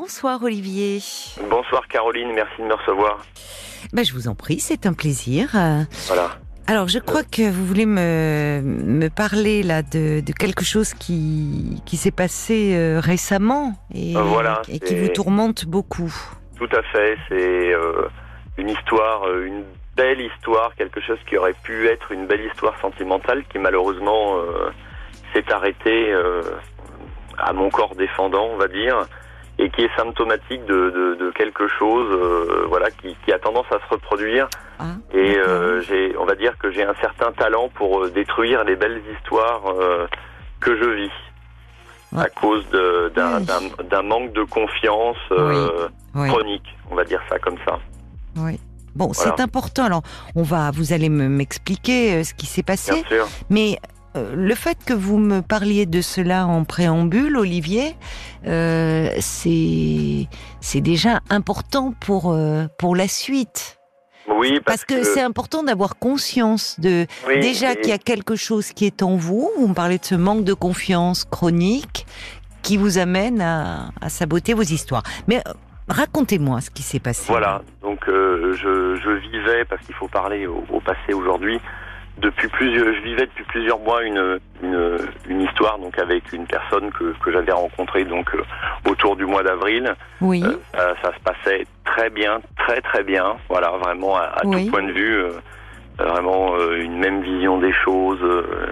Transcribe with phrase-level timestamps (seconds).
[0.00, 1.00] Bonsoir Olivier.
[1.50, 3.24] Bonsoir Caroline, merci de me recevoir.
[3.92, 5.48] Ben, je vous en prie, c'est un plaisir.
[6.06, 6.28] Voilà.
[6.68, 11.82] Alors, je crois que vous voulez me, me parler là de, de quelque chose qui,
[11.86, 16.14] qui s'est passé euh, récemment et, Euh, voilà, et qui vous tourmente beaucoup.
[16.56, 18.06] Tout à fait, c'est euh,
[18.58, 19.64] une histoire, euh, une
[19.96, 24.70] belle histoire, quelque chose qui aurait pu être une belle histoire sentimentale qui malheureusement euh,
[25.34, 26.42] s'est arrêtée euh,
[27.36, 29.08] à mon corps défendant, on va dire,
[29.62, 33.66] et qui est symptomatique de, de, de quelque chose, euh, voilà, qui, qui a tendance
[33.70, 34.48] à se reproduire.
[34.78, 38.64] Ah, Et euh, j'ai, on va dire que j'ai un certain talent pour euh, détruire
[38.64, 40.06] les belles histoires euh,
[40.60, 41.10] que je vis
[42.12, 42.24] Ouais.
[42.24, 44.08] à cause d'un, Oui.
[44.08, 46.28] manque de confiance Oui.
[46.28, 47.78] chronique, on va dire ça comme ça.
[48.36, 48.58] Oui.
[48.96, 49.34] Bon, Voilà.
[49.36, 49.84] c'est important.
[49.84, 50.02] Alors,
[50.34, 52.92] on va, vous allez me- m'expliquer ce qui s'est passé.
[52.94, 53.28] Bien sûr.
[53.48, 53.78] Mais
[54.14, 57.94] le fait que vous me parliez de cela en préambule, Olivier,
[58.46, 60.26] euh, c'est
[60.60, 63.76] c'est déjà important pour euh, pour la suite.
[64.28, 68.36] Oui, Parce que c'est important d'avoir conscience de oui, déjà et- qu'il y a quelque
[68.36, 69.50] chose qui est en vous.
[69.58, 72.06] Vous me parlez de ce manque de confiance chronique
[72.62, 75.02] qui vous amène à, à saboter vos histoires.
[75.26, 75.52] Mais euh,
[75.88, 77.24] racontez-moi ce qui s'est passé.
[77.28, 81.58] Voilà, donc euh, je, je vivais, parce qu'il faut parler au, au passé aujourd'hui,
[82.18, 86.90] depuis plusieurs, je vivais depuis plusieurs mois une, une, une histoire donc avec une personne
[86.92, 88.42] que, que j'avais rencontrée donc euh,
[88.90, 89.94] autour du mois d'avril.
[90.20, 90.42] Oui.
[90.44, 93.36] Euh, ça, ça se passait très bien, très très bien.
[93.48, 94.66] Voilà, vraiment à, à Oui.
[94.66, 95.30] tout point de vue, euh,
[95.98, 98.66] vraiment euh, une même vision des choses, euh,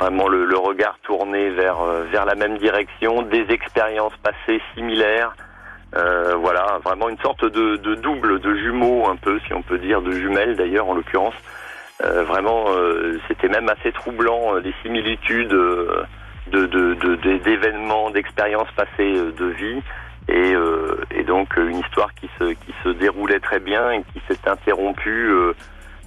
[0.00, 5.34] vraiment le, le regard tourné vers euh, vers la même direction, des expériences passées similaires.
[5.94, 9.76] Euh, voilà, vraiment une sorte de, de double, de jumeaux un peu, si on peut
[9.78, 11.34] dire, de jumelles d'ailleurs en l'occurrence.
[12.02, 16.04] Euh, vraiment, euh, c'était même assez troublant euh, les similitudes de
[16.66, 19.80] de- de- de- d'événements, d'expériences passées de vie
[20.28, 24.20] et, euh, et donc une histoire qui se qui se déroulait très bien et qui
[24.26, 25.54] s'est interrompue euh,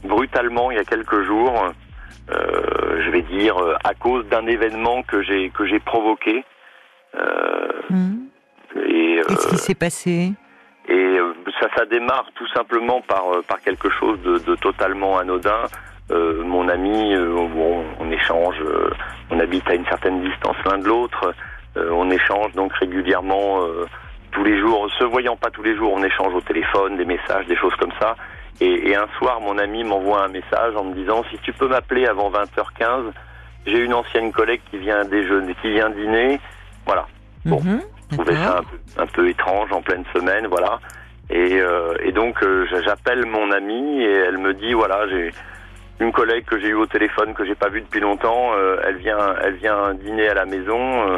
[0.03, 1.71] brutalement il y a quelques jours.
[2.31, 6.43] euh, je vais dire à cause d'un événement que j'ai que j'ai provoqué.
[7.89, 8.25] Hmm.
[8.75, 10.33] et Qu'est-ce qui s'est passé?
[10.87, 11.17] et
[11.59, 15.61] ça, ça démarre tout simplement par, par quelque chose de, de totalement anodin.
[16.11, 18.89] Euh, mon ami, euh, on, on échange, euh,
[19.31, 21.33] on habite à une certaine distance l'un de l'autre,
[21.77, 23.59] on échange donc régulièrement
[24.31, 27.45] tous les jours, se voyant pas tous les jours, on échange au téléphone des messages,
[27.47, 28.15] des choses comme ça.
[28.61, 31.67] Et, et un soir, mon ami m'envoie un message en me disant si tu peux
[31.67, 33.11] m'appeler avant 20h15,
[33.65, 36.39] j'ai une ancienne collègue qui vient déjeuner, qui vient dîner.
[36.85, 37.07] Voilà.
[37.45, 37.59] Bon.
[37.61, 40.79] Mhm, Je trouvais ça un peu, un peu étrange en pleine semaine, voilà.
[41.29, 45.31] Et, euh, et donc euh, j'a- j'appelle mon amie et elle me dit voilà j'ai
[45.99, 48.97] une collègue que j'ai eue au téléphone que j'ai pas vue depuis longtemps, euh, elle
[48.97, 51.17] vient elle vient dîner à la maison, euh,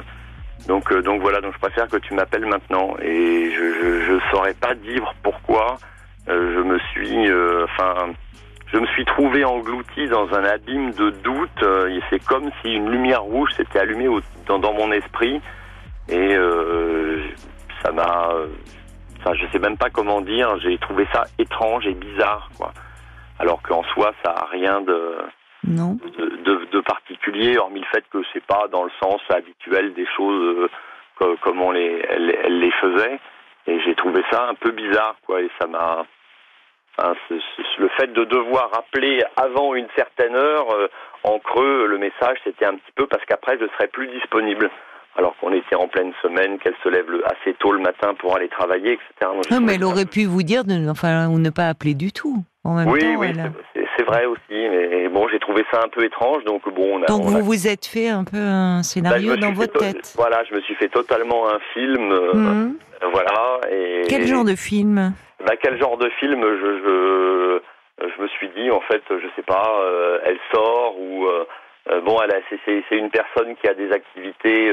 [0.67, 2.95] donc euh, donc voilà donc je préfère que tu m'appelles maintenant.
[3.01, 5.77] Et je, je saurais pas dire pourquoi
[6.29, 8.13] euh, je me suis euh, enfin
[8.71, 12.91] je me suis trouvé englouti dans un abîme de doute et c'est comme si une
[12.91, 15.41] lumière rouge s'était allumée au- dans, dans mon esprit.
[16.09, 16.35] Et
[17.83, 18.29] ça m'a
[19.19, 22.71] enfin je sais même pas comment dire j'ai trouvé ça étrange et bizarre quoi
[23.39, 25.17] alors qu'en soi ça a rien de
[25.63, 25.97] Non.
[26.17, 30.07] de, de, de particulier hormis le fait que c'est pas dans le sens habituel des
[30.15, 30.69] choses euh,
[31.19, 33.19] co- comme on les elle, elle les faisait
[33.67, 36.05] et j'ai trouvé ça un peu bizarre quoi et ça m'a
[37.27, 37.35] c'est-
[37.79, 40.87] le fait de devoir appeler avant une certaine heure euh,
[41.23, 44.69] en creux le message c'était un petit peu parce qu'après je serais plus disponible
[45.15, 48.35] alors qu'on était en pleine semaine qu'elle se lève le- assez tôt le matin pour
[48.35, 51.49] aller travailler etc Donc, Non, mais elle aurait pu vous dire de, enfin, ou ne
[51.49, 52.43] pas appeler du tout.
[52.67, 53.51] En même oui, temps, oui, elle
[53.95, 57.05] c'est- vrai aussi, mais bon, j'ai trouvé ça un peu étrange, donc bon, on a.
[57.05, 60.13] Donc on a- vous vous êtes fait un peu un Bah, scénario dans votre tête.
[60.17, 62.75] Voilà, je me suis fait totalement un film, euh, Mhm.
[63.13, 63.59] voilà.
[63.71, 65.13] Et Quel genre de film?
[65.45, 66.41] Bah, quel genre de film?
[66.43, 67.59] Je, je
[68.15, 71.45] je me suis dit en fait, je sais pas, euh, elle sort ou euh,
[72.01, 74.69] bon, elle c'est une personne qui a des activités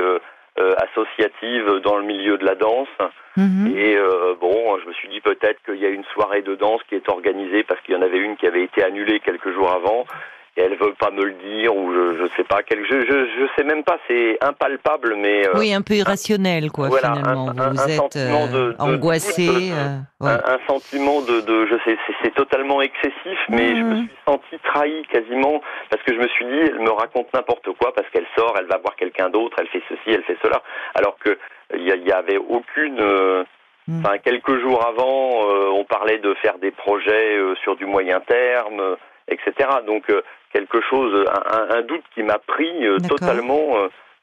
[0.59, 2.88] euh, associatives dans le milieu de la danse.
[3.37, 3.75] Mhm.
[3.76, 6.80] Et euh, bon, je me suis dit peut-être qu'il y a une soirée de danse
[6.89, 9.71] qui est organisée parce qu'il y en avait une qui avait été annulée quelques jours
[9.71, 10.06] avant.
[10.56, 13.27] Et elle veut pas me le dire ou je je sais pas quel je je
[13.41, 17.48] je sais même pas c'est impalpable mais euh, Oui, un peu irrationnel, quoi, voilà, finalement.
[17.48, 19.47] un- un- vous un êtes sentiment de- euh, de angoissé.
[19.47, 20.30] doute, euh, ouais.
[20.30, 24.06] un, un sentiment de, de je sais c'est- totalement excessif mais je me Mhm.
[24.06, 25.60] suis senti trahi quasiment
[25.91, 28.66] parce que je me suis dit elle me raconte n'importe quoi parce qu'elle sort elle
[28.66, 30.62] va voir quelqu'un d'autre elle fait ceci elle fait cela
[30.95, 31.36] alors que
[31.77, 33.42] il y, avait aucune euh,
[34.01, 38.21] enfin quelques jours avant euh, on parlait de faire des projets euh, sur du moyen
[38.21, 38.97] terme euh,
[39.28, 40.04] etc donc
[40.54, 41.24] quelque chose
[41.71, 43.77] un, doute qui m'a pris euh, totalement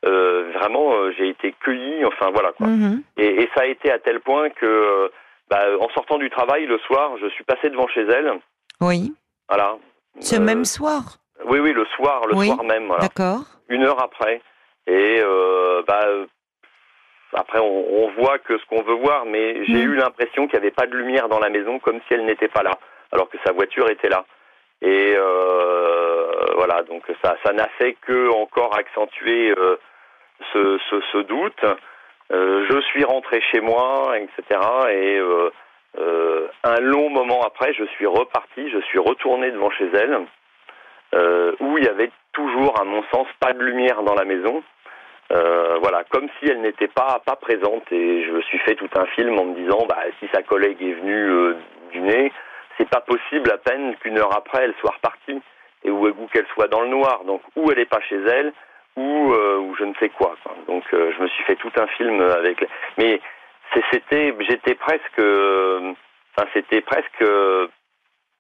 [0.06, 2.04] euh, vraiment, j'ai été cueilli.
[2.06, 2.68] Enfin voilà quoi.
[2.68, 3.04] Mhm.
[3.18, 5.12] Et, et, ça a été à tel point que,
[5.50, 8.31] bah, en sortant du travail le soir, je suis passé devant chez elle.
[8.80, 9.13] Oui.
[9.50, 9.78] Voilà.
[10.19, 11.18] Ce même soir.
[11.45, 12.88] Oui, oui, le soir, le Oui, soir même.
[12.88, 13.01] Voilà.
[13.04, 13.44] D'accord.
[13.69, 14.42] Une heure après.
[14.88, 15.22] Et
[15.88, 16.07] bah
[17.33, 19.92] après, on, on, voit que ce qu'on veut voir, mais j'ai Mm.
[19.92, 22.50] eu l'impression qu'il n'y avait pas de lumière dans la maison, comme si elle n'était
[22.50, 22.78] pas là,
[23.12, 24.25] alors que sa voiture était là.
[24.81, 29.78] Et euh, voilà, donc ça, ça n'a fait que encore accentuer euh,
[30.54, 31.63] ce, doute.
[32.31, 34.60] Euh, je suis rentré chez moi, etc.
[34.92, 35.19] Et
[36.63, 40.19] un long moment après, je suis reparti, je suis retourné devant chez elle,
[41.60, 44.63] où il y avait toujours, à mon sens, pas de lumière dans la maison.
[45.30, 49.06] Voilà, comme si elle n'était pas pas présente et je me suis fait tout un
[49.07, 51.56] film en me disant bah si sa collègue est venue euh,
[51.92, 52.31] dîner,
[52.77, 55.41] c'est pas possible à peine qu'une heure après elle soit repartie
[55.83, 57.23] et où, où qu'elle soit dans le noir.
[57.25, 58.53] Donc ou elle est pas chez elle
[58.95, 60.35] ou euh, ou je ne sais quoi.
[60.44, 60.56] quoi.
[60.68, 62.65] Donc euh, je me suis fait tout un film avec
[62.97, 63.19] mais
[63.91, 67.25] c'était j'étais presque enfin c'était presque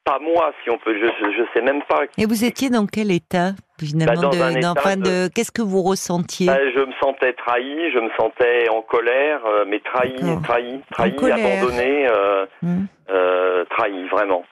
[0.03, 2.01] pas moi, si on peut, je, je, je, sais même pas.
[2.17, 5.03] Et vous étiez dans quel état finalement bah, dans de, un état enfin, de...
[5.03, 6.47] de qu'est-ce que vous ressentiez?
[6.47, 11.31] Bah, Je me sentais trahi, je me sentais en colère, euh, mais trahi, trahi, trahi,
[11.31, 12.83] abandonné, euh, mmh.
[13.09, 14.43] euh, trahi vraiment.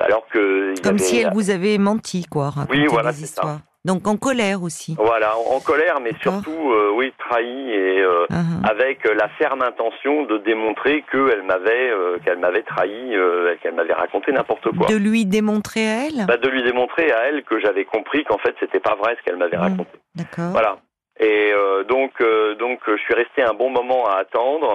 [0.00, 0.98] Alors que comme avait...
[0.98, 2.50] si elle vous avait menti, quoi.
[2.70, 3.60] Oui, voilà, c'est ça.
[3.84, 4.94] Donc en colère aussi.
[4.96, 8.70] Voilà, en, en colère, mais surtout, euh, oui, trahi et euh, uh -huh.
[8.70, 13.98] avec la ferme intention de démontrer qu'elle m'avait, euh, qu'elle m'avait trahi, euh, qu'elle m'avait
[14.04, 14.86] raconté n'importe quoi.
[14.86, 16.20] De lui démontrer à elle?
[16.30, 19.22] Bah, de lui démontrer à elle que j'avais compris qu'en fait c'était pas vrai ce
[19.24, 19.68] qu'elle m'avait mmh.
[19.70, 19.94] raconté.
[20.14, 20.50] D'accord.
[20.58, 20.72] Voilà.
[21.18, 22.12] Et euh, donc,
[22.64, 24.70] donc, je suis resté un bon moment à attendre.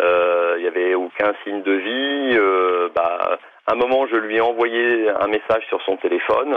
[0.00, 2.26] Euh, Il y avait aucun signe de vie.
[2.38, 3.38] euh, bah,
[3.72, 4.82] un moment, je lui ai envoyé
[5.24, 6.52] un message sur son téléphone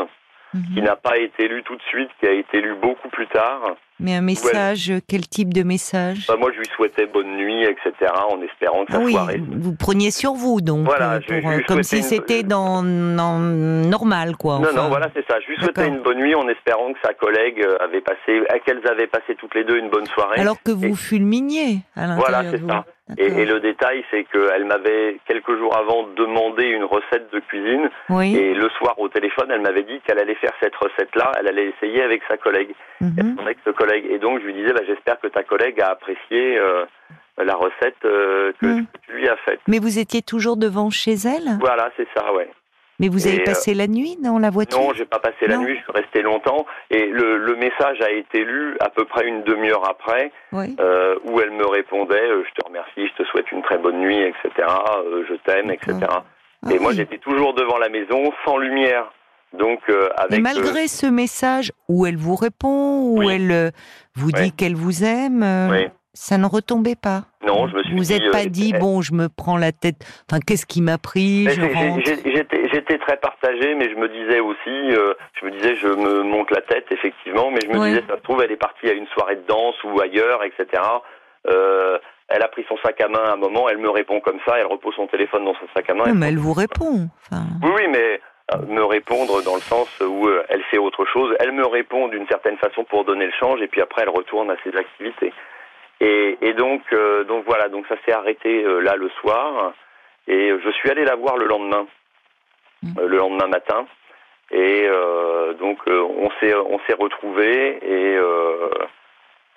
[0.53, 0.73] mmh.
[0.73, 3.75] qui n'a pas été lu tout de suite, qui a été lu beaucoup plus tard.
[4.01, 5.01] Mais un message, ouais.
[5.07, 6.25] quel type de message?
[6.27, 9.39] Bah, Moi, je lui souhaitais bonne nuit, etc., en espérant que sa oui, soirée.
[9.47, 12.03] Vous preniez sur vous, donc, voilà, euh, je, pour, je lui comme si une...
[12.03, 14.55] c'était dans, dans, normal, quoi.
[14.59, 14.83] Non, enfin.
[14.83, 15.39] non, voilà, c'est ça.
[15.39, 19.07] Je lui souhaitais une bonne nuit en espérant que sa collègue avait passé, qu'elles avaient
[19.07, 20.39] passé toutes les deux une bonne soirée.
[20.39, 20.95] Alors que vous Et...
[20.95, 22.85] fulminiez à l'intérieur Voilà, c'est ça.
[23.17, 27.89] Et, et, le détail, c'est qu'elle m'avait quelques jours avant demandé une recette de cuisine.
[28.09, 28.35] Oui.
[28.37, 31.33] Et le soir au téléphone, elle m'avait dit qu'elle allait faire cette recette-là.
[31.39, 33.35] Elle allait essayer avec sa collègue, mm -hmm.
[33.37, 33.90] son ex-collègue.
[33.97, 36.85] Et donc je lui disais, bah, j'espère que ta collègue a apprécié euh,
[37.37, 38.85] la recette euh, que, Mm.
[38.85, 39.59] que, tu lui as faite.
[39.67, 41.57] Mais vous étiez toujours devant chez elle?
[41.59, 42.49] Voilà, c'est ça, ouais.
[42.99, 44.79] Mais vous avez Et, passé la nuit dans la voiture?
[44.79, 45.75] Non, j'ai pas passé la nuit.
[45.75, 46.67] Je suis resté longtemps.
[46.91, 50.31] Et le, le message a été lu à peu près une demi-heure après.
[50.51, 50.75] Oui.
[50.79, 53.97] euh, où elle me répondait euh, je te remercie, je te souhaite une très bonne
[53.97, 54.67] nuit, etc.
[54.97, 55.97] euh, je t'aime, etc.
[56.11, 56.23] Ah
[56.71, 56.97] Et moi oui.
[56.97, 59.11] j'étais toujours devant la maison, sans lumière.
[59.57, 63.33] Donc euh, avec Et malgré ce message où elle vous répond, où Oui.
[63.33, 63.69] elle euh,
[64.15, 64.51] vous dit Oui.
[64.51, 65.87] qu'elle vous aime, euh, Oui.
[66.13, 67.23] ça ne retombait pas.
[67.45, 69.97] non, je me suis Vous n'êtes pas dit eh, bon, je me prends la tête.
[70.29, 71.53] Enfin, qu'est-ce qui m'a pris mais
[72.73, 76.49] J'étais très partagé, mais je me disais aussi, euh, je me disais, je me monte
[76.51, 79.07] la tête, effectivement, mais je me disais, ça se trouve, elle est partie à une
[79.07, 80.81] soirée de danse ou ailleurs, etc.
[81.49, 81.97] Euh,
[82.29, 84.55] elle a pris son sac à main à un moment, elle me répond comme ça,
[84.57, 86.03] elle repose son téléphone dans son sac à main.
[86.05, 87.09] Oui, mais elle vous répond.
[87.29, 88.21] Enfin, Oui, oui, mais
[88.67, 91.33] me répondre dans le sens où euh, elle fait autre chose.
[91.39, 94.51] Elle me répond d'une certaine façon pour donner le change, et puis après elle retourne
[94.51, 95.33] à ses activités.
[96.01, 99.73] Et, et donc, euh, donc voilà, donc ça s'est arrêté euh, là le soir,
[100.27, 101.87] et je suis allé la voir le lendemain,
[102.83, 102.99] Mm.
[102.99, 103.85] euh, le lendemain matin,
[104.51, 104.87] et
[105.59, 108.17] donc on s'est on s'est retrouvés et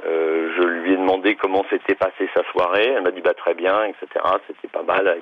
[0.04, 2.92] je lui ai demandé comment s'était passée sa soirée.
[2.94, 4.06] Elle m'a dit bah très bien, etc.
[4.46, 5.16] C'était pas mal.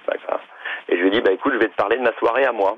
[0.88, 2.52] Et je lui ai dit bah écoute, je vais te parler de ma soirée à
[2.52, 2.76] moi.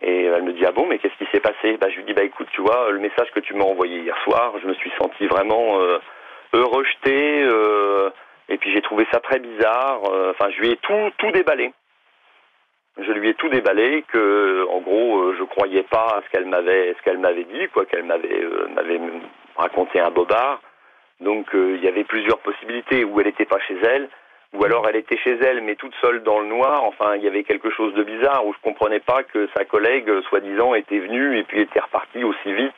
[0.00, 1.76] Et elle me dit ah bon mais qu'est-ce qui s'est passé?
[1.80, 4.16] Bah je lui dis bah écoute tu vois le message que tu m'as envoyé hier
[4.24, 5.98] soir, je me suis senti vraiment euh,
[6.52, 8.10] rejeté euh,
[8.48, 10.00] et puis j'ai trouvé ça très bizarre.
[10.12, 11.72] Euh, Enfin je lui ai tout tout déballé.
[13.00, 16.94] Je lui ai tout déballé que en gros je croyais pas à ce qu'elle m'avait
[16.96, 19.00] ce qu'elle m'avait dit quoi qu'elle m'avait m'avait
[19.56, 20.60] raconté un bobard.
[21.20, 24.08] Donc il y avait plusieurs possibilités où elle n'était pas chez elle,
[24.56, 26.84] ou alors elle était chez elle mais toute seule dans le noir.
[26.84, 30.08] Enfin il y avait quelque chose de bizarre où je comprenais pas que sa collègue
[30.08, 32.72] euh, soi-disant était venue et puis était repartie aussi vite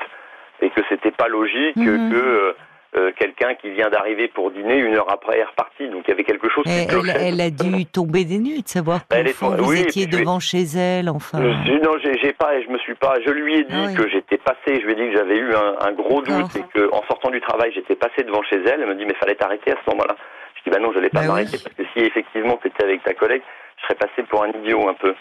[0.62, 2.10] et que c'était pas logique Mhm.
[2.10, 2.52] que euh,
[2.96, 5.88] euh, quelqu'un qui vient d'arriver pour dîner une heure après est reparti.
[5.88, 7.28] Donc il y avait quelque chose qui elle, elle- clochait.
[7.28, 10.40] elle a dû tomber des nues de savoir que Elle vous oui, étiez je- devant
[10.40, 11.08] chez elle.
[11.08, 13.14] Enfin, si, non, j'ai pas, je me suis pas.
[13.24, 13.94] Je lui ai dit Ah oui.
[13.94, 14.80] que j'étais passé.
[14.80, 17.30] Je lui ai dit que j'avais eu un, un gros doute et que, en sortant
[17.30, 18.80] du travail, j'étais passé devant chez elle.
[18.82, 20.16] Elle me dit mais fallait t'arrêter à ce moment-là.
[20.64, 21.62] Je dis bah non, je l'ai pas Bah m'arrêter oui.
[21.62, 23.42] parce que si effectivement tu étais avec ta collègue,
[23.78, 25.14] je serais passé pour un idiot un peu.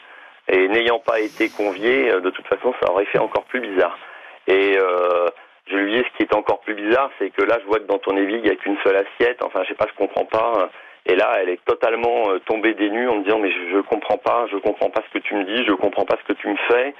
[0.51, 3.97] Et n'ayant pas été convié, euh, de toute façon, ça aurait fait encore plus bizarre.
[4.47, 5.27] Et euh,
[5.69, 7.83] je lui dis ce qui est encore plus bizarre, c'est que là, je vois que
[7.85, 9.43] dans ton évier, il n'y a qu'une seule assiette.
[9.43, 10.69] Enfin, je sais pas, je comprends pas.
[11.05, 13.79] Et là, elle est totalement euh, tombée des nues en me disant mais je, je
[13.81, 16.37] comprends pas, je comprends pas ce que tu me dis, je comprends pas ce que
[16.37, 16.93] tu me fais.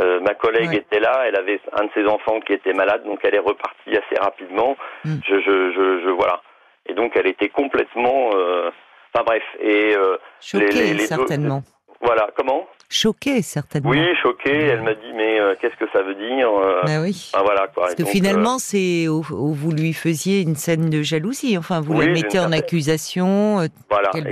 [0.00, 0.76] Euh, ma collègue Ouais.
[0.76, 3.90] était là, elle avait un de ses enfants qui était malade, donc elle est repartie
[3.90, 4.76] assez rapidement.
[5.04, 5.16] Mm.
[5.26, 6.40] Je, je, je, je- voilà.
[6.88, 8.30] Et donc elle était complètement.
[8.34, 8.70] euh,
[9.14, 9.42] Enfin bref.
[9.60, 11.62] Et euh, Choquée, les- les deux- certainement.
[12.00, 12.28] voilà.
[12.34, 12.66] Comment?
[12.88, 13.90] Choquée, certainement.
[13.90, 14.50] Oui, choquée.
[14.56, 17.30] Elle m'a dit mais euh, qu'est-ce que ça veut dire euh, Bah oui.
[17.34, 17.84] ah, voilà quoi.
[17.84, 21.56] Parce Et que donc, finalement, c'est où, vous lui faisiez une scène de jalousie.
[21.58, 23.56] Enfin, vous Oui, la mettez en certaine- accusation,
[23.90, 24.28] voilà, qu'elle vous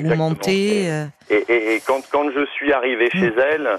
[0.90, 1.07] euh.
[1.30, 3.78] Et, et, et quand, quand je suis arrivé chez elle,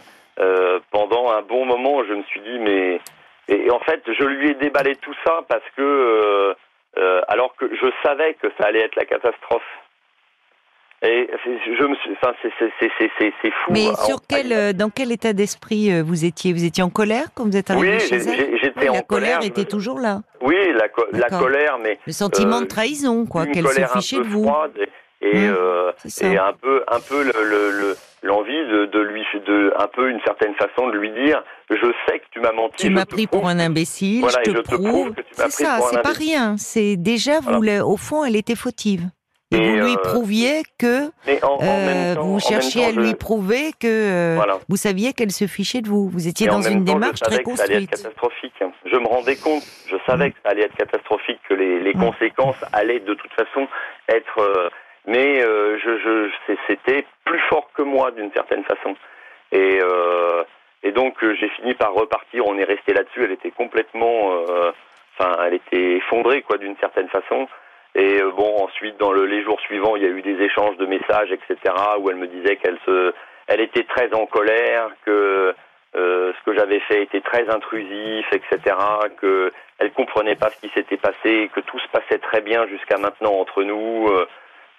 [0.92, 3.00] pendant un bon moment, je me suis dit, mais.
[3.48, 6.56] Et en fait, je lui ai déballé tout ça parce que.
[6.98, 9.62] Euh, alors que je savais que ça allait être la catastrophe.
[11.04, 12.12] Et je me suis.
[12.12, 13.72] Enfin, c'est- c'est- c'est c'est- c'est- c'est fou.
[13.72, 13.96] Mais hein.
[14.06, 16.54] sur quel, euh, dans quel état d'esprit euh, vous étiez?
[16.54, 18.56] Vous étiez en colère quand vous êtes arrivé Oui, chez elle?
[18.62, 20.22] j'étais en La colère était me- toujours là.
[20.42, 21.98] Oui, la, co- la colère, mais.
[22.06, 24.44] Le sentiment Euh, de trahison, quoi, qu'elle se un fichait peu de vous.
[24.44, 24.78] froide
[25.22, 26.28] et, euh, ça.
[26.28, 30.10] et un peu un peu le- le- le- l'envie de, de lui de un peu
[30.10, 33.26] une certaine façon de lui dire je sais que tu m'as menti Tu m'as pris
[33.28, 35.12] prouve pour un imbécile, Voilà, je te je te prouve prouve.
[35.14, 36.56] que tu m'as C'est pris ça, pour un c'est pas rien.
[36.58, 37.78] C'est déjà, vous, Voilà.
[37.80, 39.04] le- au fond, elle était fautive.
[39.54, 42.88] Et, Et, vous lui euh, prouviez que mais en, en euh, temps, vous cherchiez temps,
[42.90, 44.60] à lui prouver que euh, voilà.
[44.70, 46.08] vous saviez qu'elle se fichait de vous.
[46.08, 48.04] Vous étiez Et dans une temps, démarche très que ça allait être construite.
[48.04, 48.54] catastrophique.
[48.86, 52.00] Je me rendais compte, je savais que ça allait être catastrophique, que les, les Mm.
[52.00, 53.68] conséquences allaient de toute façon
[54.10, 54.72] être.
[55.06, 58.96] Mais euh, je, je, c'était plus fort que moi d'une certaine façon.
[59.52, 60.44] Et, euh,
[60.84, 62.46] et donc euh, j'ai fini par repartir.
[62.48, 63.24] On est resté là-dessus.
[63.24, 64.72] Elle était complètement, euh,
[65.18, 67.48] enfin, elle était effondrée quoi d'une certaine façon.
[67.96, 70.78] Et euh, bon, ensuite dans le, les jours suivants, il y a eu des échanges
[70.78, 71.58] de messages, etc.,
[72.00, 73.14] où elle me disait qu'elle se,
[73.48, 75.54] elle était très en colère, que
[75.96, 78.76] euh, ce que j'avais fait était très intrusif, etc.,
[79.18, 82.98] que elle comprenait pas ce qui s'était passé, que tout se passait très bien jusqu'à
[82.98, 84.26] maintenant entre nous, euh,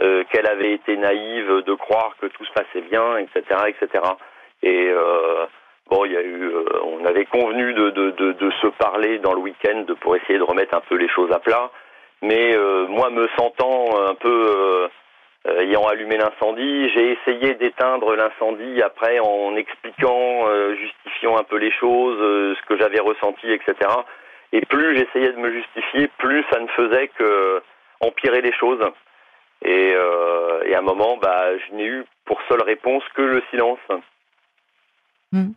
[0.02, 4.02] euh, qu'elle avait été naïve de croire que tout se passait bien, etc., etc.
[4.64, 5.46] Et euh,
[5.90, 9.84] bon, il y a eu, euh, on avait convenu de, se parler dans le week-end
[10.00, 11.70] pour essayer de remettre un peu les choses à plat.
[12.20, 12.56] Mais
[12.88, 14.88] moi, me sentant un peu
[15.58, 22.18] ayant allumé l'incendie, j'ai essayé d'éteindre l'incendie après en expliquant, justifiant un peu les choses,
[22.56, 23.74] ce que j'avais ressenti, etc.
[24.52, 27.60] Et plus j'essayais de me justifier, plus ça ne faisait que
[28.00, 28.80] empirer les choses.
[29.64, 33.42] Et, euh, et à un moment, bah, je n'ai eu pour seule réponse que le
[33.50, 33.78] silence.
[35.32, 35.50] Mm.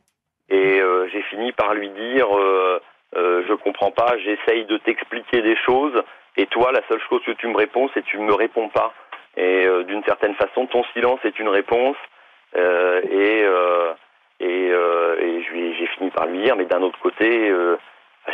[0.49, 2.79] Et euh, j'ai fini par lui dire, euh,
[3.15, 6.03] euh, je comprends pas, j'essaye de t'expliquer des choses,
[6.37, 8.69] et toi, la seule chose que tu me réponds, c'est que tu ne me réponds
[8.69, 8.93] pas.
[9.37, 11.97] Et euh, d'une certaine façon, ton silence est une réponse.
[12.55, 13.93] Euh, et euh,
[14.39, 15.43] et, euh, et
[15.77, 17.77] j'ai fini par lui dire, mais d'un autre côté, euh,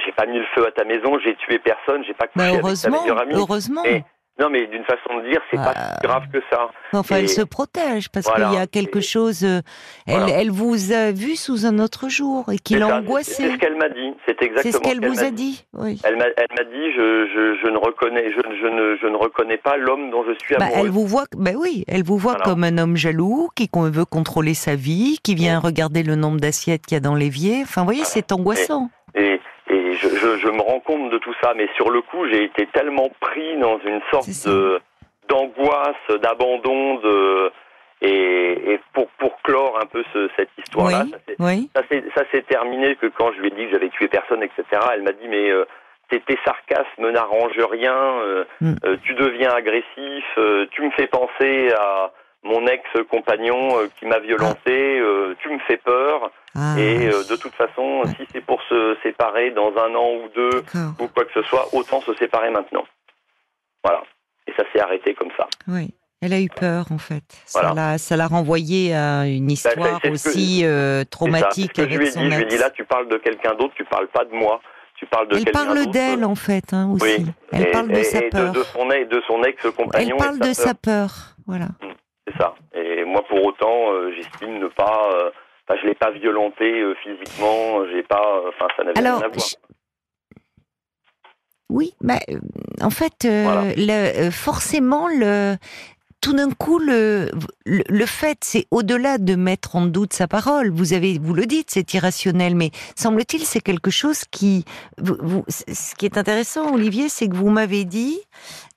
[0.04, 2.44] j'ai pas mis le feu à ta maison, j'ai tué personne, j'ai pas couché Bah,
[2.46, 3.36] avec ta heureusement, meilleure amie.
[3.36, 3.84] heureusement.
[3.86, 4.04] Et-
[4.42, 6.70] Non, mais d'une façon de dire, c'est pas si grave que ça.
[6.94, 8.48] Enfin, et- elle se protège parce Voilà.
[8.50, 9.44] qu'il y a quelque Et- chose.
[9.44, 9.62] euh,
[10.08, 10.34] elle, Voilà.
[10.40, 13.34] elle vous a vu sous un autre jour et qu'il C'est a ça, c'est- angoissé.
[13.44, 14.14] C'est ce qu'elle m'a dit.
[14.26, 15.66] C'est C'est exactement ce qu'elle vous a dit.
[15.74, 16.02] Oui.
[16.04, 19.78] Elle m'a, dit, je, je, je ne reconnais, je, je ne, je ne reconnais pas
[19.78, 20.80] l'homme dont je suis Bah, amoureux.
[20.86, 24.54] elle vous voit, bah oui, elle vous voit comme un homme jaloux qui veut contrôler
[24.56, 27.60] sa vie, qui vient regarder le nombre d'assiettes qu'il y a dans l'évier.
[27.62, 28.90] Enfin, vous voyez, c'est angoissant.
[29.14, 29.40] Et
[30.02, 32.66] je, je, je me rends compte de tout ça, mais sur le coup, j'ai été
[32.68, 34.80] tellement pris dans une sorte de
[35.28, 37.52] d'angoisse, d'abandon, de
[38.02, 41.12] et, et pour pour clore un peu ce, cette histoire-là, Oui.
[41.12, 41.70] ça s'est- Oui.
[42.44, 44.64] terminé que quand je lui ai dit que j'avais tué personne, etc.
[44.94, 45.66] Elle m'a dit mais euh,
[46.10, 48.74] tes, sarcasmes n'arrangent rien, euh, Mm.
[48.86, 50.26] euh, tu deviens agressif,
[50.72, 52.12] tu me fais penser à
[52.44, 56.32] mon ex-compagnon qui m'a violenté, euh, tu me fais peur.
[56.56, 58.12] Ah, Et euh, de toute façon, Ouais.
[58.20, 60.64] si c'est pour se séparer dans un an ou deux
[61.00, 62.84] ou quoi que ce soit, autant se séparer maintenant.
[63.84, 64.04] Voilà.
[64.48, 65.48] Et ça s'est arrêté comme ça.
[65.68, 65.94] Oui.
[66.24, 67.24] Elle a eu peur, en fait.
[67.46, 67.74] Ça Voilà.
[67.94, 71.06] l'a, ça l'a renvoyé à une histoire que- aussi C'est ça.
[71.06, 72.26] traumatique C'est ce que je lui avec ai son dit.
[72.32, 72.54] Je lui ai ex.
[72.54, 74.62] dit là, tu parles de quelqu'un d'autre, tu parles pas de moi.
[74.98, 75.92] Tu parles de Elle quelqu'un parle d'autre.
[75.92, 77.04] d'elle, en fait, hein, aussi.
[77.18, 77.26] Oui.
[77.54, 78.52] Elle et, parle de sa et peur.
[78.52, 80.18] De, de son, ex- de son Elle ex-compagnon.
[80.18, 81.08] parle de sa sa peur.
[81.10, 81.10] peur.
[81.48, 81.68] Voilà.
[82.28, 82.54] C'est ça.
[82.76, 85.10] Et moi, pour autant, euh, j'estime ne pas.
[85.16, 85.32] euh,
[85.68, 87.86] Enfin, je l'ai pas violenté euh, physiquement.
[87.88, 88.42] J'ai pas.
[88.50, 89.46] Enfin, ça n'avait rien à voir.
[89.48, 89.56] je-
[91.70, 92.38] oui, bah, euh,
[92.82, 93.74] en fait, euh, Voilà.
[93.78, 95.56] le- euh, forcément, le,
[96.22, 97.32] tout d'un coup, le,
[97.66, 100.70] le, fait, c'est au-delà de mettre en doute sa parole.
[100.70, 104.64] Vous avez, vous le dites, c'est irrationnel, mais semble-t-il, c'est quelque chose qui,
[105.00, 108.20] vous, ce qui est intéressant, Olivier, c'est que vous m'avez dit,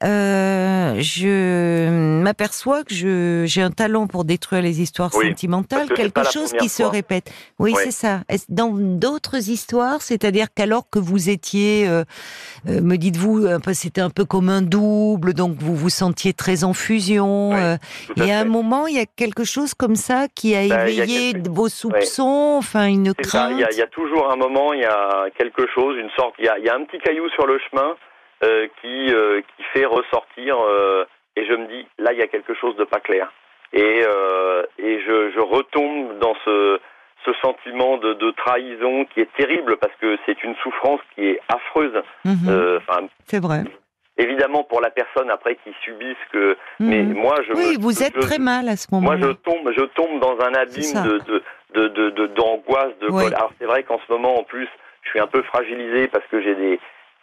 [0.02, 6.52] euh, je m'aperçois que je, j'ai un talent pour détruire les histoires sentimentales, quelque chose
[6.58, 7.30] qui se répète.
[7.58, 8.22] Oui, c'est ça.
[8.48, 12.04] Dans d'autres histoires, c'est-à-dire qu'alors que vous étiez, euh,
[12.68, 16.72] euh, me dites-vous, c'était un peu comme un double, donc vous vous sentiez très en
[16.72, 17.33] fusion.
[17.54, 17.76] Euh,
[18.16, 21.32] et à un moment, il y a quelque chose comme ça qui a bah, éveillé
[21.50, 23.52] vos soupçons, enfin une crainte.
[23.52, 26.48] Il y, a toujours un moment, il y a quelque chose, une sorte, il y
[26.48, 27.94] a, y a un petit caillou sur le chemin
[28.42, 31.04] euh, qui, euh, qui fait ressortir, euh,
[31.36, 33.32] et je me dis, là, il y a quelque chose de pas clair.
[33.72, 34.02] Et,
[34.78, 36.78] et je, je retombe dans ce,
[37.24, 41.40] ce sentiment de, de, trahison qui est terrible parce que c'est une souffrance qui est
[41.48, 42.00] affreuse.
[42.24, 42.78] Mhm.
[43.26, 43.64] c'est vrai.
[44.16, 46.88] Évidemment pour la personne après qui subit ce que, mhm.
[46.88, 47.52] mais moi je.
[47.52, 49.16] Oui, vous êtes très mal à ce moment-là.
[49.18, 51.18] Moi je tombe, je tombe dans un abîme
[51.74, 54.68] de, de, de, d'angoisse, de, Alors c'est vrai qu'en ce moment en plus,
[55.02, 56.80] je suis un peu fragilisé parce que j'ai des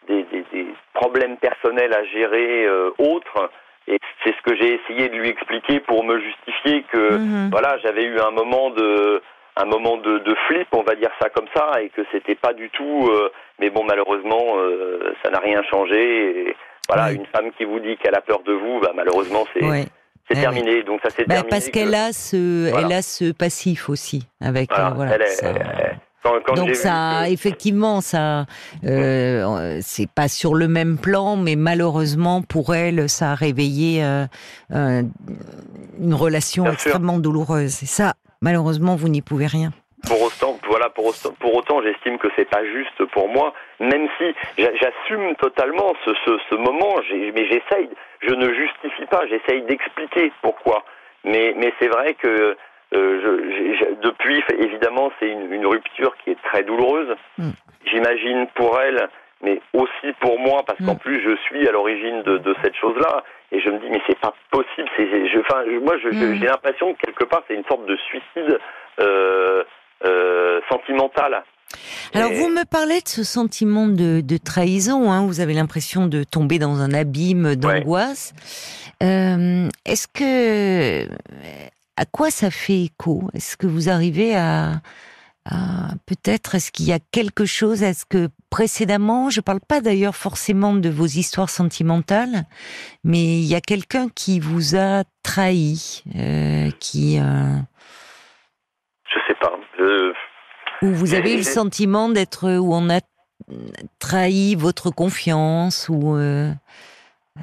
[0.07, 3.49] des, des, problèmes personnels à gérer euh, autres.
[3.87, 7.49] Et c'est ce que j'ai essayé de lui expliquer pour me justifier que mhm.
[7.51, 9.21] voilà, j'avais eu un moment de
[9.57, 12.53] un moment de, de, flip, on va dire ça comme ça, et que c'était pas
[12.53, 13.09] du tout.
[13.11, 16.49] Euh, mais bon, malheureusement, euh, ça n'a rien changé.
[16.49, 16.55] Et
[16.91, 19.61] voilà, une femme qui vous dit qu'elle a peur de vous, bah, malheureusement, c'est
[20.29, 20.83] c'est eh terminé.
[20.83, 21.49] Donc ça s'est bah, terminé.
[21.49, 24.71] Parce qu'elle a ce, elle a ce passif aussi avec.
[24.95, 25.17] Voilà,
[26.55, 28.45] donc ça, effectivement, ça,
[28.85, 34.27] euh, c'est pas sur le même plan, mais malheureusement pour elle, ça a réveillé euh,
[34.69, 37.81] une relation extrêmement douloureuse.
[37.81, 39.71] Et ça, malheureusement, vous n'y pouvez rien.
[40.07, 40.50] Pour autant,
[41.01, 46.11] pour, pour autant, j'estime que c'est pas juste pour moi, même si j'assume totalement ce,
[46.25, 47.89] ce, ce moment, mais j'essaye,
[48.21, 50.83] je ne justifie pas, j'essaye d'expliquer pourquoi.
[51.23, 52.55] Mais, mais c'est vrai que
[52.93, 57.15] euh, je, depuis, évidemment, c'est une, une, rupture qui est très douloureuse.
[57.37, 57.49] Mm.
[57.85, 59.07] J'imagine pour elle,
[59.41, 60.99] mais aussi pour moi, parce qu'en mm.
[60.99, 64.19] plus je suis à l'origine de, de, cette chose-là, et je me dis mais c'est
[64.19, 64.89] pas possible.
[64.97, 66.35] C'est, je, enfin, moi, je, mm.
[66.39, 68.59] j'ai l'impression que quelque part c'est une sorte de suicide
[68.99, 69.63] euh,
[70.05, 71.43] euh, sentimental.
[72.13, 76.23] Alors vous me parlez de ce sentiment de, de trahison, hein, vous avez l'impression de
[76.23, 78.33] tomber dans un abîme d'angoisse.
[79.01, 81.07] Euh, est-ce que
[81.95, 83.29] à quoi ça fait écho?
[83.33, 84.81] Est-ce que vous arrivez à,
[86.05, 87.83] peut-être est-ce qu'il y a quelque chose?
[87.83, 92.45] Est-ce que précédemment, je ne parle pas d'ailleurs forcément de vos histoires sentimentales,
[93.03, 97.57] mais il y a quelqu'un qui vous a trahi, euh, qui euh...
[99.05, 99.50] je sais pas.
[100.81, 103.01] Ou vous avez eu le sentiment d'être où on a
[103.99, 106.51] trahi votre confiance ou euh,
[107.37, 107.41] euh,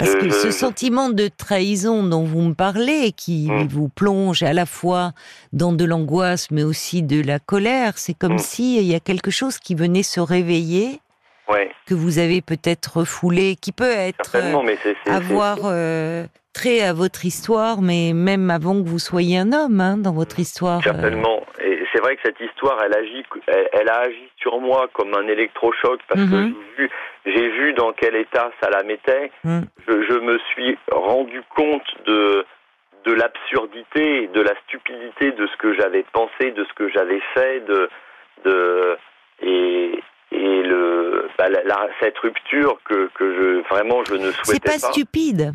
[0.00, 3.66] parce que ce sentiment de trahison dont vous me parlez, qui mm.
[3.68, 5.12] vous plonge à la fois
[5.52, 8.38] dans de l'angoisse, mais aussi de la colère, c'est comme mm.
[8.38, 11.00] s'il y a quelque chose qui venait se réveiller,
[11.86, 17.82] que vous avez peut-être refoulé, qui peut être euh, avoir euh, trait à votre histoire,
[17.82, 20.78] mais même avant que vous soyez un homme hein, dans votre histoire.
[20.78, 20.92] Euh.
[20.92, 21.44] Certainement.
[21.62, 23.24] Et c'est vrai que cette histoire, elle agit,
[23.72, 26.88] elle, a agi sur moi comme un électrochoc parce que mm-hmm.
[27.26, 29.30] j'ai vu dans quel état ça la mettait.
[29.44, 29.62] Hmm.
[29.86, 32.44] Je, me suis rendu compte de
[33.06, 37.60] de l'absurdité, de la stupidité de ce que j'avais pensé, de ce que j'avais fait,
[37.60, 37.88] de
[38.44, 38.98] de
[39.42, 41.46] et et le bah,
[42.00, 44.72] cette rupture que que je vraiment je ne souhaitais pas.
[44.72, 45.52] C'est pas stupide,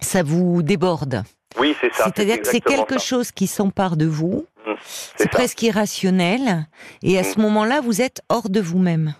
[0.00, 1.22] ça vous déborde.
[1.58, 2.04] Oui, c'est ça.
[2.04, 4.46] C'est-à-dire que c'est quelque chose qui s'empare de vous.
[4.66, 4.74] Hmm.
[4.80, 6.66] c'est presque irrationnel.
[7.02, 7.42] Et à ce hmm.
[7.42, 9.14] moment-là, vous êtes hors de vous-même.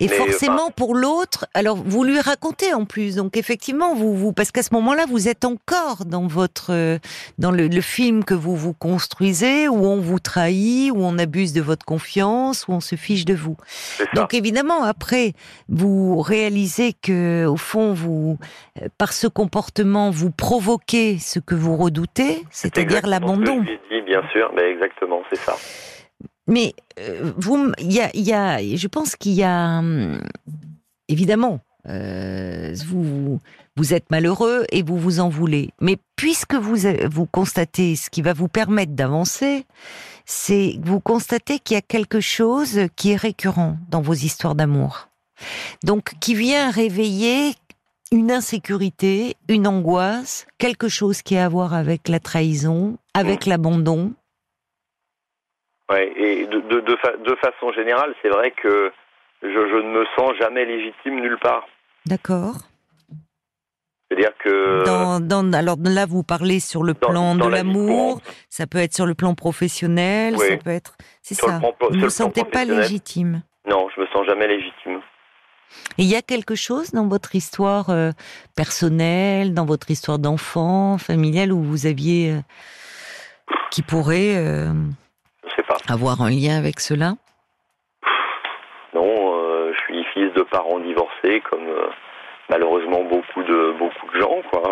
[0.00, 4.50] Et forcément pour l'autre, alors vous lui racontez en plus, donc effectivement vous, vous parce
[4.50, 6.98] qu'à ce moment-là vous êtes encore dans votre
[7.38, 11.60] dans le, film que vous vous construisez où on vous trahit, où on abuse de
[11.60, 13.56] votre confiance, où on se fiche de vous.
[14.14, 15.32] Donc évidemment après
[15.68, 18.38] vous réalisez que au fond vous
[18.98, 23.64] par ce comportement vous provoquez ce que vous redoutez, c'est-à-dire l'abandon.
[24.06, 25.54] Bien sûr, mais exactement, c'est ça.
[26.48, 30.20] Mais euh, vous, y a, je pense qu'il y a hum,
[31.08, 33.38] évidemment, euh, vous,
[33.76, 35.70] vous êtes malheureux et vous vous en voulez.
[35.80, 36.76] Mais puisque vous,
[37.10, 39.66] vous constatez ce qui va vous permettre d'avancer,
[40.26, 45.08] c'est vous constatez qu'il y a quelque chose qui est récurrent dans vos histoires d'amour.
[45.84, 47.54] Donc, qui vient réveiller
[48.10, 54.14] une insécurité, une angoisse, quelque chose qui a à voir avec la trahison, avec l'abandon,
[55.90, 58.92] Ouais, et de, de, de, façon générale, c'est vrai que
[59.42, 61.66] je, je, ne me sens jamais légitime nulle part.
[62.04, 62.56] D'accord.
[64.10, 68.78] C'est-à-dire que dans, dans, alors là, vous parlez sur le plan de l'amour, ça peut
[68.78, 71.60] être sur le plan professionnel, ça peut être, c'est ça.
[71.80, 73.42] vous ne vous sentez pas légitime?
[73.66, 75.00] Non, je me sens jamais légitime.
[75.98, 78.12] Et il y a quelque chose dans votre histoire euh,
[78.56, 82.40] personnelle, dans votre histoire d'enfant, familiale, où vous aviez, euh,
[83.70, 84.72] qui pourrait euh,
[85.90, 87.12] avoir un lien avec cela?
[88.94, 91.68] Non, je suis fils de parents divorcés, comme
[92.48, 94.62] malheureusement beaucoup de beaucoup de gens, quoi.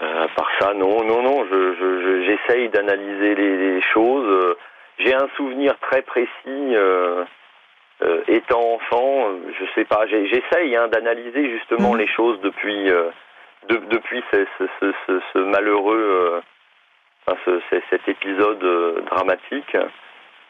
[0.00, 1.46] à part ça, non, non, non.
[1.50, 4.56] Je, j'essaye d'analyser les, choses.
[4.98, 6.76] J'ai un souvenir très précis
[8.02, 11.98] euh, étant enfant, euh, je sais pas, j'essaye hein, d'analyser justement mm.
[11.98, 13.08] les choses depuis euh,
[13.70, 16.42] depuis ce, ce, ce, ce malheureux,
[17.26, 17.60] enfin,
[17.90, 19.76] cet épisode dramatique.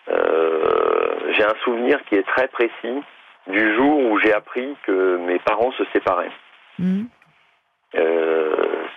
[0.09, 3.03] j'ai un souvenir qui est très précis
[3.47, 6.33] du jour où j'ai appris que mes parents se séparaient.
[6.79, 7.05] Mm.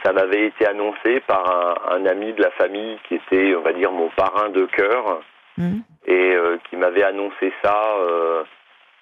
[0.04, 1.44] ça m'avait été annoncé par
[1.92, 5.22] un, un, ami de la famille qui était, on va dire, mon parrain de cœur,
[5.60, 5.80] Mm.
[6.08, 7.78] et euh, qui m'avait annoncé ça.
[8.00, 8.44] Euh,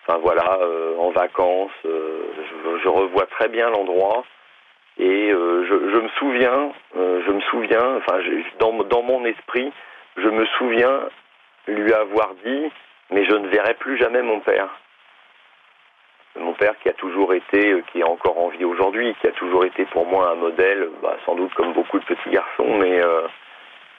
[0.01, 1.71] enfin voilà, euh, en vacances.
[1.83, 4.23] Je, je, revois très bien l'endroit.
[4.99, 8.19] Et je, je, me souviens, je me souviens, enfin,
[8.59, 9.71] dans, dans mon esprit,
[10.17, 11.01] je me souviens
[11.67, 12.71] lui avoir dit,
[13.11, 14.69] mais je ne verrai plus jamais mon père.
[16.39, 19.65] Mon père qui a toujours été, qui est encore en vie aujourd'hui, qui a toujours
[19.65, 22.99] été pour moi un modèle, bah, sans doute comme beaucoup de petits garçons, mais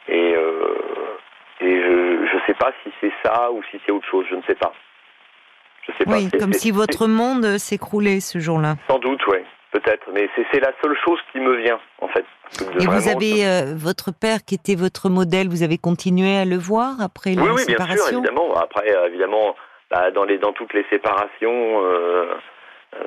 [0.08, 0.34] et
[1.60, 4.42] et je ne sais pas si c'est ça ou si c'est autre chose, je ne
[4.42, 4.72] sais pas.
[5.86, 8.76] Je sais oui, comme si votre monde s'écroulait ce jour-là.
[8.88, 9.38] Sans doute, oui,
[9.72, 10.06] peut-être.
[10.12, 12.24] Mais c'est la seule chose qui me vient, en fait.
[12.80, 16.56] Et vous avez euh, votre père qui était votre modèle, vous avez continué à le
[16.56, 18.54] voir après la oui, oui, séparation bien sûr, évidemment.
[18.56, 19.54] Après, euh, évidemment,
[19.90, 22.34] bah, dans, les, dans toutes les séparations, euh,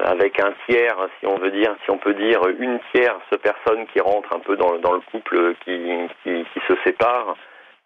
[0.04, 4.00] avec un tiers, si on veut dire, si on peut dire, une tierce personne qui
[4.00, 5.80] rentre un peu dans, dans le couple qui,
[6.24, 7.36] qui, qui se sépare,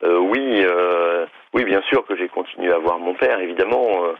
[0.04, 0.66] euh, oui,
[1.54, 4.14] oui, bien sûr que j'ai continué à voir mon père, évidemment.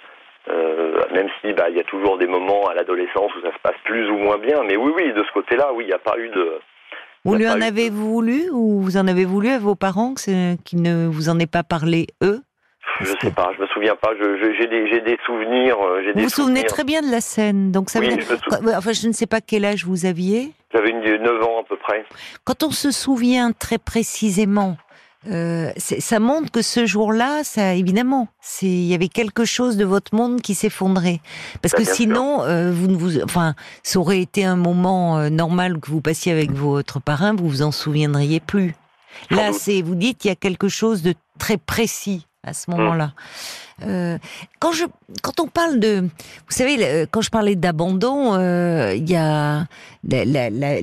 [0.48, 3.60] Euh, même si bah il y a toujours des moments à l'adolescence où ça se
[3.64, 6.00] passe plus ou moins bien, mais oui, oui, de ce côté-là, oui, il n'y a
[6.00, 6.60] pas eu de.
[7.24, 11.08] Vous lui en avez voulu ou vous en avez voulu à vos parents qu'ils ne
[11.08, 12.42] vous en aient pas parlé eux?
[13.02, 14.12] Je sais pas, je me souviens pas.
[14.16, 15.76] J'ai des, des, souvenirs.
[16.14, 18.38] Vous vous souvenez très bien de la scène, donc ça oui, veut dire...
[18.78, 20.52] Enfin, je ne sais pas quel âge vous aviez.
[20.72, 22.06] J'avais 9 ans à peu près.
[22.44, 24.78] Quand on se souvient très précisément
[25.30, 29.86] euh, ça montre que ce jour-là, ça évidemment, c'est il y avait quelque chose de
[29.86, 31.20] votre monde qui s'effondrait.
[31.62, 35.30] Parce bah, que sinon, euh, vous ne vous, enfin, ça aurait été un moment euh,
[35.30, 38.76] normal que vous passiez avec votre parrain, vous vous en souviendriez plus.
[39.32, 43.12] Là, c'est vous dites il y a quelque chose de très précis à ce moment-là.
[43.84, 44.18] Euh,
[44.60, 44.86] quand je,
[45.22, 46.10] quand on parle de, vous
[46.48, 49.66] savez, quand je parlais d'abandon, euh, il y a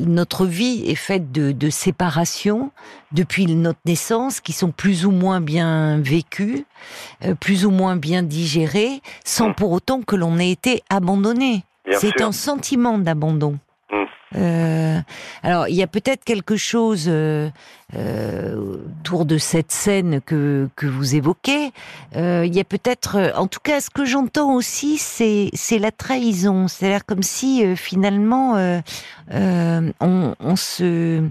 [0.00, 2.70] notre vie est faite de, de séparation
[3.12, 6.66] depuis notre naissance, qui sont plus ou moins bien vécues,
[7.24, 9.54] euh, plus ou moins bien digérées, sans mmh.
[9.54, 11.64] pour autant que l'on ait été abandonné.
[11.92, 13.58] C'est un sentiment d'abandon.
[14.36, 14.98] Euh,
[15.42, 17.50] alors, il y a peut-être quelque chose euh,
[17.94, 21.72] euh, autour de cette scène que, que vous évoquez.
[22.16, 25.90] Euh, il y a peut-être, en tout cas, ce que j'entends aussi, c'est c'est la
[25.90, 26.68] trahison.
[26.68, 28.82] C'est-à-dire comme si euh, finalement
[29.30, 31.22] on, on se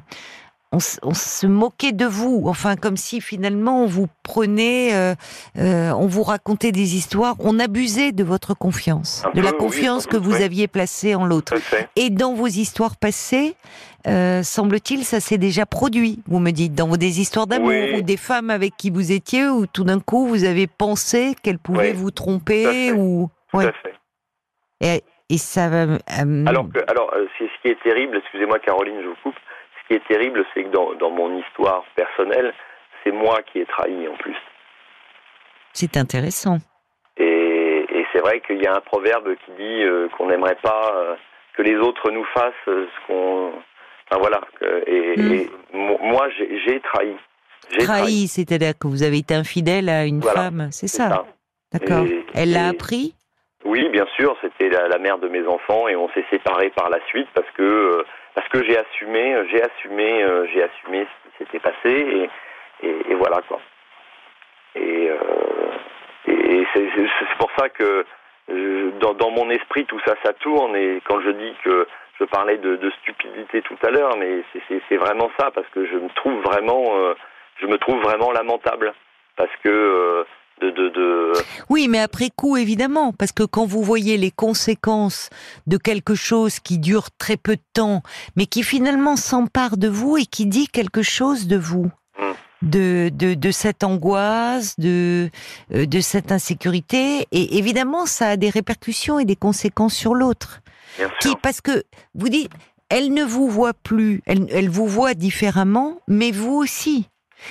[0.71, 5.15] on, se moquait de vous, enfin comme si finalement on vous prenait, euh,
[5.57, 10.15] euh, on vous racontait des histoires, on abusait de votre confiance, de la confiance que
[10.15, 11.55] vous aviez placée en l'autre.
[11.97, 13.55] Et dans vos histoires passées,
[14.07, 16.19] euh, semble-t-il, ça s'est déjà produit.
[16.27, 19.67] Vous me dites dans des histoires d'amour ou des femmes avec qui vous étiez, où
[19.67, 23.29] tout d'un coup vous avez pensé qu'elles pouvaient vous tromper ou.
[24.79, 25.97] Et, et ça va.
[26.47, 29.35] alors, que, alors, ce qui est terrible, excusez-moi Caroline, je vous coupe
[29.91, 32.53] qui est terrible, c'est que dans, mon histoire personnelle,
[33.03, 34.37] c'est moi qui ai trahi en plus.
[35.73, 36.59] C'est intéressant.
[37.17, 41.15] Et, c'est vrai qu'il y a un proverbe qui dit euh, qu'on n'aimerait pas euh,
[41.55, 43.51] que les autres nous fassent ce qu'on.
[44.09, 44.41] Enfin voilà.
[44.87, 45.49] Et, hmm.
[45.73, 47.15] moi, j'ai trahi.
[47.79, 51.25] Trahi, c'est-à-dire que vous avez été infidèle à une femme, c'est ça,
[51.71, 52.05] D'accord.
[52.33, 53.15] Elle l'a appris
[53.63, 54.35] Oui, bien sûr.
[54.41, 57.63] C'était la, mère de mes enfants et on s'est séparés par la suite parce que
[57.63, 62.29] euh, parce que j'ai assumé, euh, j'ai assumé, euh, j'ai assumé ce qui s'était passé
[62.83, 63.59] et, voilà quoi.
[64.75, 65.17] Et, euh,
[66.73, 68.05] c'est pour ça que
[68.99, 71.87] dans, dans, mon esprit tout ça ça tourne et quand je dis que
[72.19, 74.43] je parlais de, de stupidité tout à l'heure, mais
[74.89, 77.13] c'est vraiment ça parce que je me trouve vraiment,
[77.59, 78.93] je me trouve vraiment lamentable
[79.35, 80.25] parce que
[80.61, 81.33] de, de, de...
[81.69, 85.29] Oui, mais après coup, évidemment, parce que quand vous voyez les conséquences
[85.67, 88.03] de quelque chose qui dure très peu de temps,
[88.35, 92.33] mais qui finalement s'empare de vous et qui dit quelque chose de vous, Mm.
[92.61, 95.29] de, de, de cette angoisse, de,
[95.73, 100.61] euh, de cette insécurité, et évidemment, ça a des répercussions et des conséquences sur l'autre.
[101.21, 101.83] Qui, parce que
[102.15, 102.51] vous dites,
[102.89, 107.07] elle ne vous voit plus, elle, elle vous voit différemment, mais vous aussi.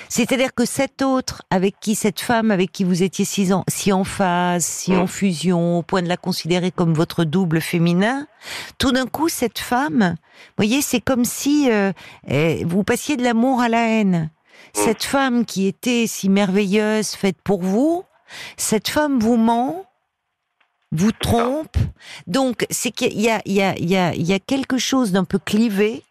[0.09, 3.91] C'est-à-dire que cet autre, avec qui cette femme, avec qui vous étiez si en, si
[3.91, 8.27] en phase, si en fusion, au point de la considérer comme votre double féminin,
[8.77, 10.15] tout d'un coup, cette femme,
[10.57, 11.91] voyez, c'est comme si euh,
[12.27, 14.29] eh, vous passiez de l'amour à la haine.
[14.73, 18.03] Cette femme qui était si merveilleuse, faite pour vous,
[18.57, 19.85] cette femme vous ment,
[20.91, 21.77] vous trompe.
[22.27, 24.77] Donc, c'est qu'il y a, il y, a, il y, a, il y a quelque
[24.77, 26.03] chose d'un peu clivé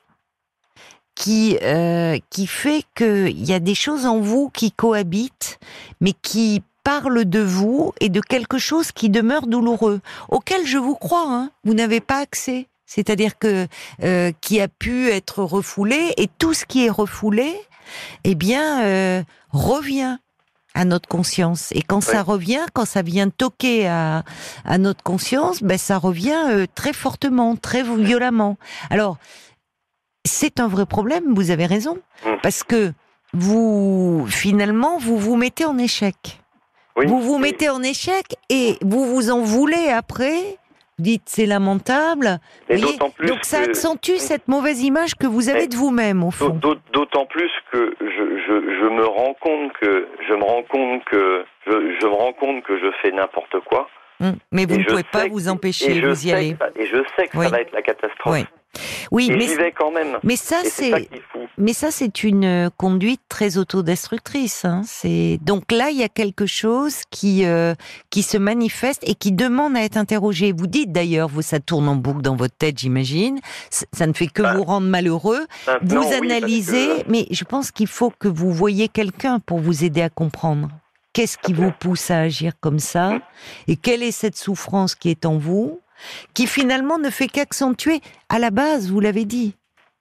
[1.20, 5.61] qui, euh, qui fait qu'il y a des choses en vous qui cohabitent,
[6.00, 10.94] mais qui parlent de vous et de quelque chose qui demeure douloureux, auquel je vous
[10.94, 12.68] crois, hein, vous n'avez pas accès.
[12.87, 13.66] C'est-à-dire que
[14.02, 17.54] euh, qui a pu être refoulé et tout ce qui est refoulé,
[18.24, 20.16] eh bien, euh, revient
[20.72, 21.70] à notre conscience.
[21.72, 24.24] Et quand ça revient, quand ça vient toquer à,
[24.64, 28.56] à notre conscience, ben ça revient euh, très fortement, très violemment.
[28.88, 29.18] Alors,
[30.24, 32.30] c'est un vrai problème, vous avez raison, Mm.
[32.42, 32.92] parce que
[33.33, 36.14] vous, finalement, vous vous mettez en échec.
[36.96, 37.06] Oui.
[37.06, 37.40] Vous vous Oui.
[37.40, 40.56] mettez en échec et vous vous en voulez après.
[40.98, 42.40] Vous dites c'est lamentable.
[42.68, 45.61] Et Vous voyez d'autant plus Donc ça que- accentue cette mauvaise image que vous avez
[45.61, 46.50] Mais- de vous-même au fond.
[46.50, 51.02] d'aut- D'autant plus que je, je, je me rends compte que je me rends compte
[51.04, 53.88] que je, je me rends compte que je fais n'importe quoi.
[54.18, 54.33] Mm.
[54.52, 56.54] Mais vous Et ne pouvez pas vous empêcher, vous y ça- et
[56.87, 57.44] je sais que Oui.
[57.46, 58.44] ça va être la catastrophe.
[59.10, 59.28] Oui.
[59.30, 60.18] Et mais, j'y vais quand même.
[60.22, 61.08] mais ça c'est
[61.58, 61.90] mais ça
[62.22, 64.64] une euh, conduite très autodestructrice.
[64.64, 64.82] Hein.
[64.84, 67.74] C'est donc là il y a quelque chose qui euh,
[68.10, 70.52] qui se manifeste et qui demande à être interrogé.
[70.52, 73.40] Vous dites d'ailleurs, vous ça tourne en boucle dans votre tête, j'imagine.
[73.92, 75.46] Ça ne fait que Bah, vous rendre malheureux.
[75.66, 79.58] Maintenant, Vous oui, analysez, que- mais je pense qu'il faut que vous voyez quelqu'un pour
[79.58, 80.68] vous aider à comprendre.
[81.12, 83.10] Qu'est-ce qui vous pousse à agir comme ça?
[83.14, 83.20] Mm.
[83.68, 85.80] Et quelle est cette souffrance qui est en vous?
[86.34, 89.54] Qui finalement ne fait qu'accentuer, à la base, vous l'avez dit,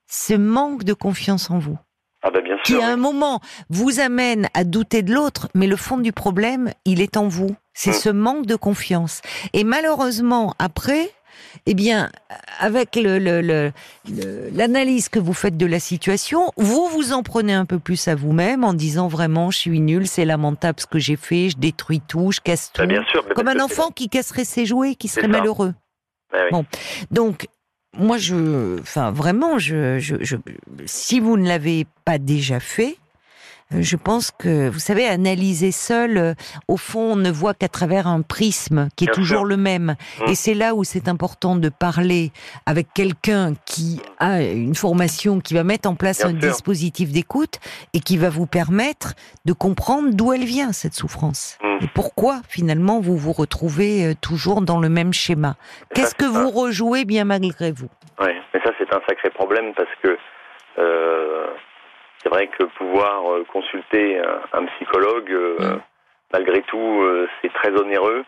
[0.07, 1.77] ce manque de confiance en vous,
[2.23, 2.83] Ah bah bien qui sûr.
[2.83, 7.01] à un moment vous amène à douter de l'autre, mais le fond du problème, il
[7.01, 7.55] est en vous.
[7.73, 7.93] C'est Mm.
[8.01, 9.21] ce manque de confiance.
[9.53, 11.11] Et malheureusement, après,
[11.65, 12.09] eh bien,
[12.59, 13.71] avec le- le- le-
[14.11, 18.07] le- l'analyse que vous faites de la situation, vous vous en prenez un peu plus
[18.09, 21.57] à vous-même en disant vraiment, je suis nul, c'est lamentable ce que j'ai fait, je
[21.57, 22.81] détruis tout, je casse tout.
[22.81, 23.23] Bah, bien sûr.
[23.29, 25.73] mais Comme un enfant qui casserait ses jouets, qui serait malheureux.
[26.33, 26.39] Oui.
[26.51, 26.65] Bon.
[27.11, 27.47] Donc,
[27.97, 30.35] moi, je, enfin, vraiment, je, je, je-
[30.85, 32.97] si vous ne l'avez pas déjà fait,
[33.71, 36.33] je pense que, vous savez, analyser seul, euh,
[36.67, 39.45] au fond, on ne voit qu'à travers un prisme qui est Bien toujours sûr.
[39.45, 39.95] le même.
[40.19, 40.29] Mm.
[40.29, 42.31] Et c'est là où c'est important de parler
[42.65, 46.49] avec quelqu'un qui a une formation, qui va mettre en place Bien un sûr.
[46.51, 47.59] dispositif d'écoute
[47.93, 49.13] et qui va vous permettre
[49.45, 51.57] de comprendre d'où elle vient, cette souffrance.
[51.61, 51.83] Mm.
[51.83, 55.55] Et pourquoi, finalement, vous vous retrouvez euh, toujours dans le même schéma.
[55.93, 57.89] Qu'est-ce que vous rejouez bien malgré vous?
[58.19, 60.17] Ouais, mais ça c'est un sacré problème parce que
[60.79, 61.45] euh,
[62.23, 65.79] c'est vrai que pouvoir euh, consulter un, un psychologue, euh, Mm.
[66.33, 68.23] malgré tout, euh, c'est très onéreux.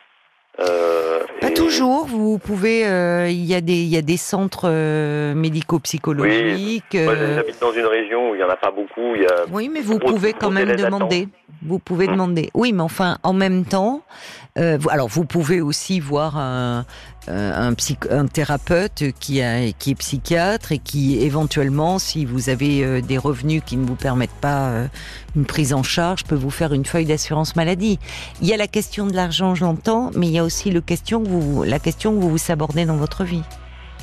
[0.60, 2.06] Euh, Pas et- toujours.
[2.08, 2.86] Vous pouvez.
[2.86, 6.94] euh, Il y a des il y a des centres euh, médico-psychologiques.
[6.94, 9.16] Moi, euh, j'habite dans une région où il n'y en a pas beaucoup.
[9.16, 9.46] Y a...
[9.52, 11.30] oui, mais vous pouvez quand même demander.
[11.64, 12.12] Vous pouvez Mm.
[12.12, 12.50] demander.
[12.54, 14.02] Oui, mais enfin, en même temps,
[14.58, 16.84] euh, vous- alors vous pouvez aussi voir un euh,
[17.28, 22.84] un, psych- un thérapeute qui a qui est psychiatre et qui éventuellement, si vous avez
[22.84, 24.88] euh, des revenus qui ne vous permettent pas euh,
[25.36, 28.00] une prise en charge, peut vous faire une feuille d'assurance maladie.
[28.42, 30.82] Il y a la question de l'argent, je l'entends, mais il y a aussi le
[30.82, 33.44] question que vous, la question que vous vous sabordez dans votre vie.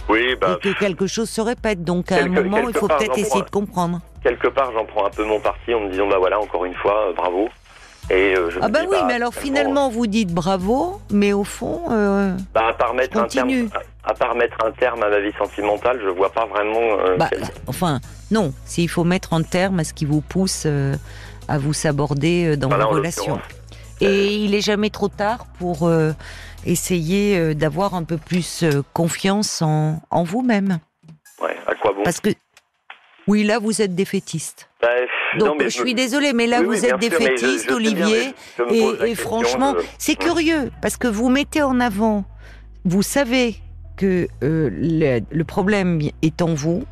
[0.09, 1.85] Oui, bah, et que quelque chose se répète.
[1.85, 4.00] Donc à un moment, il faut peut-être essayer de comprendre.
[4.22, 6.74] quelque part, j'en prends un peu mon parti en me disant, bah voilà, encore une
[6.74, 7.48] fois, euh, bravo.
[8.11, 11.44] Et euh, je Ah bah dis, oui, mais alors finalement, vous dites bravo, mais au
[11.44, 13.68] fond, euh, bah, à part mettre un continue.
[13.68, 16.81] terme, à, à part mettre un terme à ma vie sentimentale, je vois pas vraiment.
[17.01, 20.62] euh, bah, quel- enfin, non, s'il faut mettre un terme à ce qui vous pousse
[20.64, 20.97] euh,
[21.49, 23.38] à vous saborder dans Voilà, vos relations.
[24.01, 26.12] Et il est jamais trop tard pour euh,
[26.64, 30.79] essayer euh, d'avoir un peu plus euh, confiance en, en vous-même.
[31.42, 32.03] Ouais, à quoi bon?
[32.05, 32.31] Parce que,
[33.27, 34.67] oui, là, vous êtes défaitiste.
[34.80, 34.88] Bah,
[35.38, 37.58] Donc, non, mais je suis désolée, mais là, Oui, vous oui, êtes je- défaitiste, je
[37.58, 38.34] sais bien, Olivier.
[39.06, 42.24] Et, franchement, c'est curieux parce que vous mettez en avant,
[42.84, 43.56] vous savez
[43.96, 46.84] que euh, le, le problème est en vous,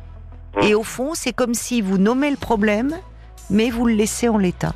[0.57, 0.63] Mm.
[0.63, 2.97] et au fond, c'est comme si vous nommez le problème,
[3.49, 4.73] mais vous le laissez en l'état.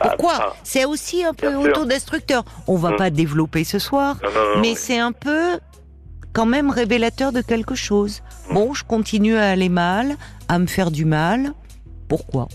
[0.00, 2.44] Pourquoi ah, C'est aussi un peu autodestructeur.
[2.68, 2.96] On va Mm.
[2.96, 4.76] pas développer ce soir, non, non, non, mais oui.
[4.78, 5.58] c'est un peu
[6.32, 8.22] quand même révélateur de quelque chose.
[8.48, 8.54] Mm.
[8.54, 10.16] Bon, je continue à aller mal,
[10.48, 11.52] à me faire du mal.
[12.08, 12.48] Pourquoi?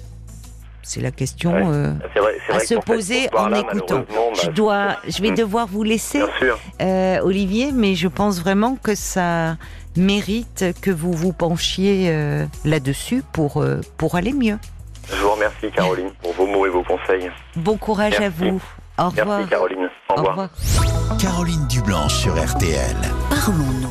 [0.86, 1.64] C'est la question Ouais.
[1.66, 4.00] euh, vrai, à se fait, poser en écoutant.
[4.10, 5.36] bah, Je dois, je vais Mm.
[5.36, 6.22] devoir vous laisser,
[6.82, 9.56] euh, Olivier, mais je pense vraiment que ça
[9.96, 14.58] mérite que vous vous penchiez euh, là-dessus pour euh, pour aller mieux.
[15.10, 17.30] Je vous remercie, Caroline, pour vos mots et vos conseils.
[17.56, 18.62] Bon courage à vous.
[18.98, 19.38] Au revoir.
[19.40, 19.90] Merci, Caroline.
[20.10, 20.32] Au Au revoir.
[20.32, 21.18] revoir.
[21.20, 22.96] Caroline Dublanche sur RTL.
[23.30, 23.74] Parlons-nous.